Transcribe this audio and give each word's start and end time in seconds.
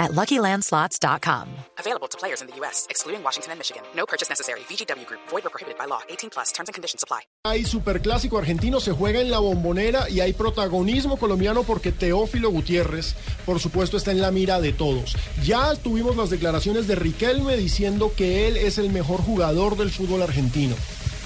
at 0.00 0.10
LuckyLandSlots.com. 0.12 1.46
Available 1.78 2.08
to 2.08 2.16
players 2.18 2.40
in 2.42 2.48
the 2.48 2.56
U.S., 2.60 2.86
excluding 2.90 3.22
Washington 3.22 3.52
and 3.52 3.58
Michigan. 3.60 3.82
No 3.94 4.04
purchase 4.06 4.28
necessary. 4.28 4.60
VGW 4.68 5.06
Group. 5.06 5.20
Void 5.30 5.44
or 5.46 5.50
prohibited 5.50 5.78
by 5.78 5.84
law. 5.86 6.00
18 6.08 6.30
plus. 6.30 6.50
Terms 6.52 6.68
and 6.68 6.74
conditions 6.74 7.02
apply. 7.04 7.20
Hay 7.44 7.64
superclásico 7.64 8.38
argentino, 8.38 8.80
se 8.80 8.92
juega 8.92 9.20
en 9.20 9.30
la 9.30 9.38
bombonera 9.38 10.08
y 10.10 10.20
hay 10.20 10.32
protagonismo 10.32 11.16
colombiano 11.18 11.62
porque 11.62 11.92
Teófilo 11.92 12.50
Gutiérrez, 12.50 13.14
por 13.46 13.60
supuesto, 13.60 13.96
está 13.96 14.10
en 14.10 14.20
la 14.20 14.30
mira 14.30 14.60
de 14.60 14.72
todos. 14.72 15.14
Ya 15.44 15.74
tuvimos 15.76 16.16
las 16.16 16.30
declaraciones 16.30 16.86
de 16.88 16.96
Riquelme 16.96 17.56
diciendo 17.56 18.12
que 18.16 18.48
él 18.48 18.56
es 18.56 18.78
el 18.78 18.90
mejor 18.90 19.20
jugador 19.22 19.76
del 19.76 19.90
fútbol 19.90 20.22
argentino. 20.22 20.74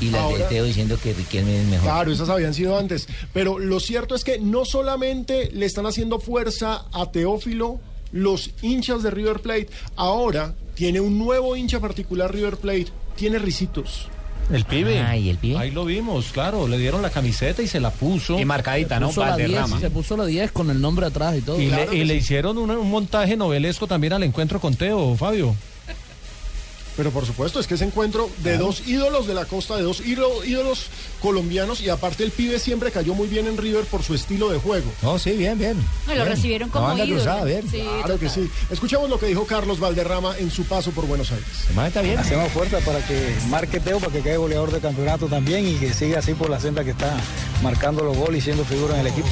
Y 0.00 0.10
las 0.10 0.22
Ahora- 0.22 0.38
de 0.38 0.44
Teo 0.46 0.64
diciendo 0.64 0.98
que 1.02 1.12
Riquelme 1.14 1.60
es 1.60 1.66
mejor. 1.66 1.84
Claro, 1.86 2.12
esas 2.12 2.28
habían 2.28 2.52
sido 2.52 2.77
antes. 2.77 3.06
Pero 3.32 3.58
lo 3.58 3.78
cierto 3.80 4.14
es 4.16 4.24
que 4.24 4.38
no 4.41 4.64
solamente 4.64 5.50
le 5.52 5.66
están 5.66 5.86
haciendo 5.86 6.18
fuerza 6.18 6.86
a 6.92 7.10
Teófilo 7.12 7.80
los 8.14 8.50
hinchas 8.62 9.02
de 9.02 9.10
River 9.10 9.41
Plate, 9.41 9.68
ahora 9.96 10.55
tiene 10.74 11.00
un 11.00 11.18
nuevo 11.18 11.56
hincha 11.56 11.80
particular 11.80 12.32
River 12.32 12.56
Plate, 12.56 12.86
tiene 13.16 13.38
risitos. 13.41 14.09
El 14.52 14.64
pibe. 14.66 15.00
Ay, 15.00 15.30
¿el 15.30 15.38
pibe? 15.38 15.56
Ahí 15.59 15.70
lo 15.70 15.84
vimos, 15.86 16.27
claro. 16.32 16.69
Le 16.69 16.77
dieron 16.78 17.00
la 17.02 17.08
camiseta 17.10 17.62
y 17.62 17.66
se 17.66 17.80
la 17.80 17.91
puso. 17.91 18.38
Y 18.38 18.45
marcadita, 18.45 19.00
¿no? 19.00 19.06
la 19.06 19.36
10, 19.36 19.48
Valderrama. 19.48 19.80
se 19.80 19.91
puso 19.91 20.16
la 20.19 20.27
10 20.27 20.53
con 20.53 20.70
el 20.70 20.80
nombre 20.80 21.06
atrás 21.06 21.36
y 21.38 21.41
todo. 21.41 21.61
Y, 21.61 21.69
Claro 21.69 21.91
le, 21.92 21.97
y 21.98 22.05
le 22.05 22.14
hicieron 22.14 22.58
una- 22.58 22.78
un 22.78 22.91
montaje 22.91 23.36
novelesco 23.36 23.86
también 23.86 24.12
al 24.12 24.22
encuentro 24.22 24.60
con 24.60 24.75
Teo, 24.77 25.16
Fabio. 25.16 25.55
Pero 26.97 27.11
por 27.11 27.27
supuesto, 27.27 27.59
es 27.59 27.67
que 27.67 27.75
ese 27.75 27.84
encuentro 27.84 28.31
de 28.39 28.56
dos 28.56 28.87
ídolos 28.87 29.27
de 29.27 29.34
la 29.34 29.47
costa, 29.47 29.77
de 29.77 29.83
dos 29.83 30.00
ídolo- 30.00 30.45
ídolos 30.45 30.87
colombianos, 31.20 31.81
y 31.81 31.89
aparte 31.89 32.23
el 32.23 32.31
pibe 32.31 32.59
siempre 32.59 32.91
cayó 32.92 33.14
muy 33.14 33.27
bien 33.27 33.47
en 33.48 33.56
River 33.56 33.84
por 33.87 34.03
su 34.03 34.14
estilo 34.14 34.48
de 34.50 34.59
juego. 34.59 34.91
No, 35.03 35.19
sí, 35.19 35.33
bien, 35.33 35.59
bien. 35.59 35.77
No, 36.06 36.15
lo 36.15 36.25
recibieron 36.25 36.69
como 36.70 36.89
No, 36.89 36.97
ídolo. 36.97 37.15
cruzada, 37.17 37.45
bien. 37.45 37.69
Sí, 37.69 37.83
Claro 38.05 38.19
que 38.19 38.28
sí. 38.28 38.48
Escuchemos 38.70 39.11
lo 39.11 39.19
que 39.19 39.27
dijo 39.27 39.45
Carlos 39.47 39.81
Valderrama 39.81 40.37
en 40.39 40.50
su 40.50 40.65
paso 40.65 40.92
por 40.92 41.06
Buenos 41.06 41.33
Aires. 41.33 41.47
Está 41.87 42.00
bien. 42.03 42.19
Hacemos 42.19 42.53
fuerza 42.53 42.78
para 42.81 43.05
que 43.05 43.34
marque 43.48 43.81
Teo, 43.81 43.98
para 43.98 44.12
que 44.12 44.22
quede 44.22 44.37
goleador 44.37 44.70
de 44.70 44.78
campeonato 44.81 45.27
también 45.27 45.67
y 45.67 45.75
que 45.75 45.92
siga 45.92 46.20
así 46.20 46.34
por 46.34 46.48
la 46.48 46.61
senda 46.61 46.84
que 46.84 46.91
está 46.91 47.17
marcando 47.62 48.05
los 48.05 48.17
goles 48.17 48.39
y 48.39 48.45
siendo 48.45 48.65
figura 48.65 48.95
en 48.95 49.00
el 49.00 49.06
equipo. 49.09 49.28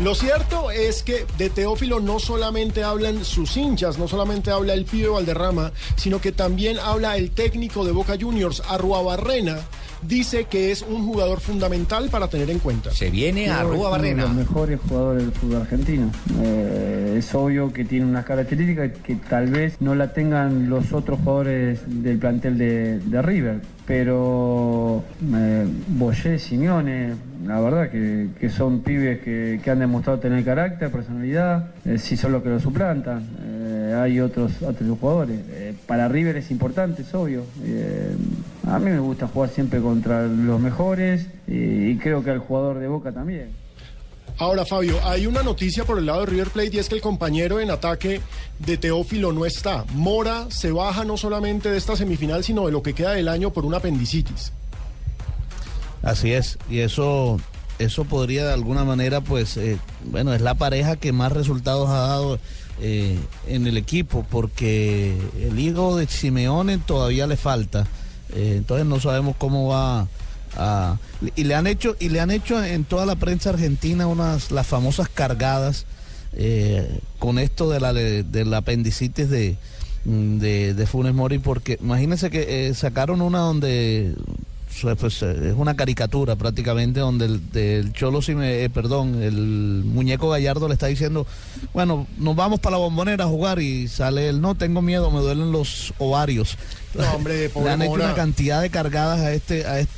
Lo 0.00 0.14
cierto 0.16 0.70
es 0.70 1.02
que 1.02 1.26
de 1.38 1.48
Teófilo 1.48 2.00
no 2.00 2.18
solamente 2.18 2.82
hablan 2.82 3.24
sus 3.24 3.56
hinchas, 3.56 3.98
no 3.98 4.08
solamente 4.08 4.50
habla 4.50 4.74
el 4.74 4.84
pibe 4.84 5.08
Valderrama, 5.08 5.72
sino 5.96 6.20
que 6.20 6.32
también 6.32 6.78
habla 6.78 7.16
el 7.16 7.30
técnico 7.30 7.84
de 7.84 7.92
Boca 7.92 8.14
Juniors, 8.20 8.62
Arruabarrena, 8.68 9.58
dice 10.02 10.46
que 10.46 10.72
es 10.72 10.82
un 10.82 11.06
jugador 11.06 11.40
fundamental 11.40 12.08
para 12.10 12.28
tener 12.28 12.50
en 12.50 12.58
cuenta. 12.58 12.90
Se 12.90 13.10
viene 13.10 13.48
a 13.50 13.62
Rúa 13.62 13.74
Uno 13.74 13.84
de 13.84 13.90
Barrena. 13.90 14.22
los 14.24 14.32
mejores 14.34 14.80
jugadores 14.88 15.22
del 15.22 15.32
fútbol 15.32 15.60
argentino. 15.62 16.10
Eh, 16.42 17.11
es 17.16 17.34
obvio 17.34 17.72
que 17.72 17.84
tiene 17.84 18.06
unas 18.06 18.24
características 18.24 18.92
que 19.02 19.16
tal 19.16 19.48
vez 19.48 19.80
no 19.80 19.94
la 19.94 20.12
tengan 20.12 20.68
los 20.68 20.92
otros 20.92 21.20
jugadores 21.20 21.80
del 21.86 22.18
plantel 22.18 22.58
de, 22.58 23.22
River. 23.22 23.60
Pero 23.86 25.04
eh, 25.34 26.38
Simeone, 26.38 27.14
la 27.46 27.60
verdad 27.60 27.90
que, 27.90 28.48
son 28.48 28.80
pibes 28.80 29.20
que, 29.20 29.60
han 29.70 29.80
demostrado 29.80 30.18
tener 30.18 30.44
carácter, 30.44 30.90
personalidad, 30.90 31.70
eh, 31.84 31.98
si 31.98 32.16
son 32.16 32.32
los 32.32 32.42
que 32.42 32.48
lo 32.48 32.60
suplantan. 32.60 33.22
Eh, 33.44 33.94
hay 34.00 34.20
otros, 34.20 34.62
otros 34.62 34.98
jugadores. 34.98 35.40
Eh, 35.50 35.74
para 35.86 36.08
River 36.08 36.36
es 36.36 36.50
importante, 36.50 37.02
es 37.02 37.14
obvio. 37.14 37.44
A 38.66 38.78
mí 38.78 38.90
me 38.90 39.00
gusta 39.00 39.26
jugar 39.26 39.50
siempre 39.50 39.80
contra 39.80 40.26
los 40.26 40.60
mejores 40.60 41.26
eh, 41.48 41.92
y 41.92 41.98
creo 41.98 42.22
que 42.22 42.30
al 42.30 42.38
jugador 42.38 42.78
de 42.78 42.88
Boca 42.88 43.12
también. 43.12 43.48
Ahora, 44.42 44.66
Fabio, 44.66 44.98
hay 45.04 45.26
una 45.26 45.44
noticia 45.44 45.84
por 45.84 46.00
el 46.00 46.06
lado 46.06 46.22
de 46.22 46.26
River 46.26 46.50
Plate 46.50 46.70
y 46.72 46.78
es 46.80 46.88
que 46.88 46.96
el 46.96 47.00
compañero 47.00 47.60
en 47.60 47.70
ataque 47.70 48.20
de 48.58 48.76
Teófilo 48.76 49.32
no 49.32 49.46
está. 49.46 49.84
Mora 49.94 50.50
se 50.50 50.72
baja 50.72 51.04
no 51.04 51.16
solamente 51.16 51.70
de 51.70 51.78
esta 51.78 51.94
semifinal, 51.94 52.42
sino 52.42 52.66
de 52.66 52.72
lo 52.72 52.82
que 52.82 52.92
queda 52.92 53.12
del 53.12 53.28
año 53.28 53.52
por 53.52 53.64
una 53.64 53.76
apendicitis. 53.76 54.52
Así 56.02 56.32
es, 56.32 56.58
y 56.68 56.80
eso, 56.80 57.38
eso 57.78 58.04
podría 58.04 58.44
de 58.44 58.52
alguna 58.52 58.84
manera, 58.84 59.20
pues, 59.20 59.56
eh, 59.56 59.78
bueno, 60.06 60.34
es 60.34 60.40
la 60.40 60.54
pareja 60.54 60.96
que 60.96 61.12
más 61.12 61.30
resultados 61.30 61.88
ha 61.90 62.08
dado 62.08 62.40
eh, 62.80 63.20
en 63.46 63.68
el 63.68 63.76
equipo, 63.76 64.26
porque 64.28 65.16
el 65.40 65.56
hijo 65.60 65.96
de 65.96 66.08
Simeone 66.08 66.78
todavía 66.78 67.28
le 67.28 67.36
falta, 67.36 67.86
eh, 68.34 68.54
entonces 68.56 68.86
no 68.86 68.98
sabemos 68.98 69.36
cómo 69.38 69.68
va 69.68 70.08
a... 70.56 70.96
Y 71.36 71.44
le 71.44 71.54
han 71.54 71.66
hecho, 71.66 71.96
y 72.00 72.08
le 72.08 72.20
han 72.20 72.30
hecho 72.30 72.62
en 72.62 72.84
toda 72.84 73.06
la 73.06 73.16
prensa 73.16 73.50
argentina 73.50 74.06
unas, 74.06 74.50
las 74.50 74.66
famosas 74.66 75.08
cargadas 75.08 75.86
eh, 76.34 76.98
con 77.18 77.38
esto 77.38 77.68
de 77.70 77.80
la, 77.80 77.92
de, 77.92 78.44
la 78.44 78.58
apendicitis 78.58 79.28
de, 79.28 79.56
de, 80.04 80.74
de 80.74 80.86
Funes 80.86 81.14
Mori, 81.14 81.38
porque 81.38 81.78
imagínense 81.80 82.30
que 82.30 82.68
eh, 82.68 82.74
sacaron 82.74 83.20
una 83.20 83.38
donde 83.40 84.14
pues, 84.98 85.22
eh, 85.22 85.48
es 85.50 85.54
una 85.54 85.76
caricatura 85.76 86.34
prácticamente 86.36 87.00
donde 87.00 87.26
el 87.26 87.50
del 87.52 87.92
Cholo 87.92 88.22
Sime- 88.22 88.64
eh, 88.64 88.70
perdón, 88.70 89.22
el 89.22 89.82
muñeco 89.84 90.30
Gallardo 90.30 90.66
le 90.68 90.74
está 90.74 90.86
diciendo, 90.86 91.26
bueno, 91.74 92.06
nos 92.16 92.34
vamos 92.34 92.58
para 92.58 92.72
la 92.76 92.78
bombonera 92.78 93.24
a 93.24 93.28
jugar 93.28 93.60
y 93.60 93.86
sale 93.88 94.30
él, 94.30 94.40
no 94.40 94.54
tengo 94.54 94.80
miedo, 94.80 95.10
me 95.10 95.20
duelen 95.20 95.52
los 95.52 95.92
ovarios. 95.98 96.56
No, 96.94 97.04
hombre, 97.12 97.48
pobre 97.54 97.66
Le 97.66 97.72
han 97.72 97.82
hecho 97.82 97.90
Mora. 97.90 98.04
una 98.06 98.14
cantidad 98.14 98.62
de 98.62 98.70
cargadas 98.70 99.20
a 99.20 99.32
este 99.34 99.66
a 99.66 99.78
este 99.78 99.91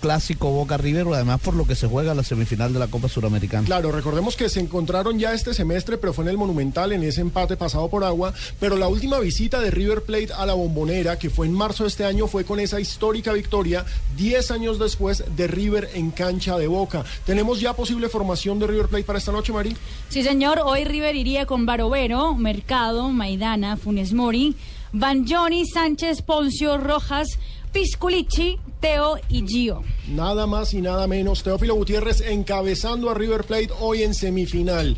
clásico 0.00 0.50
Boca 0.50 0.76
River, 0.76 1.06
además 1.12 1.40
por 1.40 1.54
lo 1.54 1.66
que 1.66 1.74
se 1.74 1.86
juega 1.86 2.14
la 2.14 2.22
semifinal 2.22 2.72
de 2.72 2.78
la 2.78 2.88
Copa 2.88 3.08
Suramericana. 3.08 3.66
Claro, 3.66 3.92
recordemos 3.92 4.36
que 4.36 4.48
se 4.48 4.60
encontraron 4.60 5.18
ya 5.18 5.32
este 5.32 5.54
semestre, 5.54 5.98
pero 5.98 6.12
fue 6.12 6.24
en 6.24 6.30
el 6.30 6.38
Monumental, 6.38 6.92
en 6.92 7.02
ese 7.02 7.20
empate 7.20 7.56
pasado 7.56 7.88
por 7.88 8.04
agua. 8.04 8.32
Pero 8.60 8.76
la 8.76 8.88
última 8.88 9.18
visita 9.18 9.60
de 9.60 9.70
River 9.70 10.02
Plate 10.02 10.32
a 10.32 10.46
la 10.46 10.54
Bombonera, 10.54 11.18
que 11.18 11.30
fue 11.30 11.46
en 11.46 11.52
marzo 11.52 11.84
de 11.84 11.88
este 11.88 12.04
año, 12.04 12.26
fue 12.26 12.44
con 12.44 12.60
esa 12.60 12.80
histórica 12.80 13.32
victoria, 13.32 13.84
10 14.16 14.50
años 14.50 14.78
después 14.78 15.24
de 15.36 15.46
River 15.46 15.90
en 15.94 16.10
cancha 16.10 16.56
de 16.56 16.66
Boca. 16.66 17.04
¿Tenemos 17.26 17.60
ya 17.60 17.74
posible 17.74 18.08
formación 18.08 18.58
de 18.58 18.66
River 18.66 18.88
Plate 18.88 19.04
para 19.04 19.18
esta 19.18 19.32
noche, 19.32 19.52
Mari? 19.52 19.76
Sí, 20.08 20.22
señor. 20.22 20.60
Hoy 20.64 20.84
River 20.84 21.16
iría 21.16 21.46
con 21.46 21.66
Barovero, 21.66 22.34
Mercado, 22.34 23.08
Maidana, 23.10 23.76
Funes 23.76 24.12
Mori, 24.12 24.56
Banjoni, 24.92 25.66
Sánchez, 25.66 26.22
Poncio, 26.22 26.78
Rojas, 26.78 27.38
Pisculichi, 27.74 28.56
Teo 28.78 29.18
y 29.28 29.44
Gio. 29.44 29.82
Nada 30.06 30.46
más 30.46 30.72
y 30.74 30.80
nada 30.80 31.08
menos. 31.08 31.42
Teófilo 31.42 31.74
Gutiérrez 31.74 32.20
encabezando 32.20 33.10
a 33.10 33.14
River 33.14 33.42
Plate 33.42 33.70
hoy 33.80 34.04
en 34.04 34.14
semifinal. 34.14 34.96